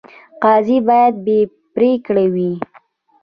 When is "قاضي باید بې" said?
0.43-1.39